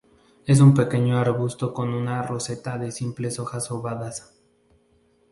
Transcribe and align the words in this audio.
Es 0.47 0.59
un 0.61 0.73
pequeño 0.73 1.19
arbusto 1.19 1.75
con 1.75 1.93
una 1.93 2.23
roseta 2.23 2.79
de 2.79 2.91
simples 2.91 3.37
hojas 3.37 3.69
ovadas. 3.69 4.33